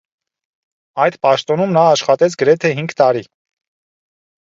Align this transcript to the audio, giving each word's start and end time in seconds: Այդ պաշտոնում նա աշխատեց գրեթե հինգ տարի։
Այդ 1.03 1.17
պաշտոնում 1.27 1.77
նա 1.77 1.85
աշխատեց 1.91 2.39
գրեթե 2.43 2.75
հինգ 2.81 2.99
տարի։ 3.03 3.27